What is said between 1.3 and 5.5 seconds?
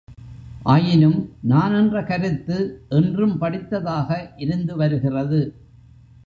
நான் என்ற கருத்து என்றும் படித்தாக இருந்து வருகிறது.